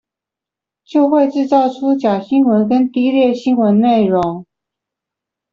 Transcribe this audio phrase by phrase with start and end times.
[0.83, 4.47] 就會製造出假新聞跟低劣新聞內容